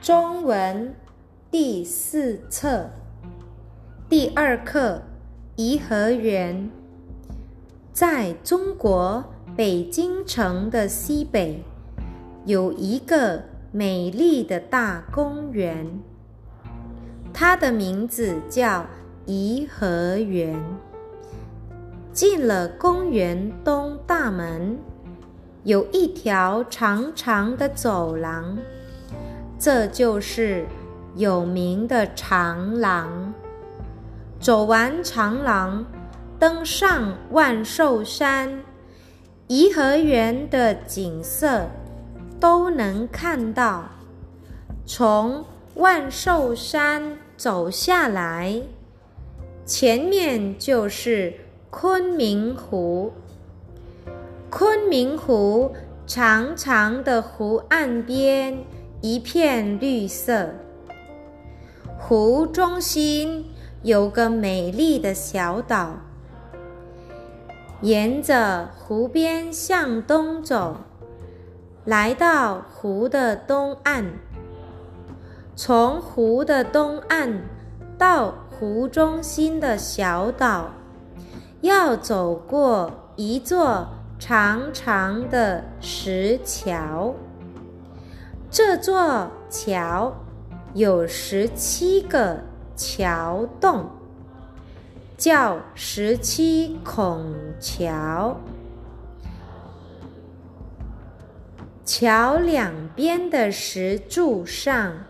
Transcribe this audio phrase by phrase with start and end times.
[0.00, 0.94] 中文
[1.50, 2.88] 第四册
[4.08, 4.94] 第二课
[5.56, 6.56] 《颐和园》。
[7.92, 9.24] 在中国
[9.56, 11.64] 北京城的西北，
[12.46, 13.42] 有一个
[13.72, 16.00] 美丽的大公园，
[17.34, 18.86] 它的名字叫
[19.26, 20.62] 颐和园。
[22.12, 24.78] 进了公园东大门，
[25.64, 28.56] 有一条长长的走廊。
[29.58, 30.64] 这就是
[31.16, 33.34] 有名的长廊。
[34.38, 35.84] 走完长廊，
[36.38, 38.62] 登上万寿山，
[39.48, 41.66] 颐和园的景色
[42.38, 43.84] 都能看到。
[44.86, 48.62] 从万寿山走下来，
[49.66, 51.34] 前面就是
[51.68, 53.12] 昆明湖。
[54.48, 55.74] 昆明湖
[56.06, 58.56] 长长的湖岸边。
[59.00, 60.48] 一片绿色，
[61.96, 63.46] 湖中心
[63.84, 65.94] 有个美丽的小岛。
[67.80, 70.78] 沿着湖边向东走，
[71.84, 74.04] 来到湖的东岸。
[75.54, 77.40] 从湖的东岸
[77.96, 80.72] 到湖中心的小岛，
[81.60, 83.86] 要走过一座
[84.18, 87.14] 长长的石桥。
[88.50, 90.24] 这座桥
[90.72, 92.40] 有十七个
[92.74, 93.90] 桥洞，
[95.18, 98.38] 叫十七孔桥。
[101.84, 105.04] 桥两边的石柱上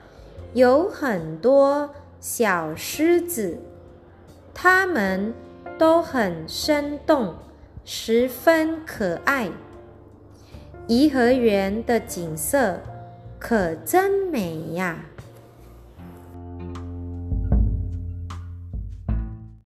[0.52, 3.61] 有很多小狮子，
[4.52, 5.33] 它们
[5.78, 7.36] 都很生动，
[7.84, 9.48] 十分可爱。
[10.89, 12.80] 颐和园的景色。
[13.39, 15.05] 可真美呀！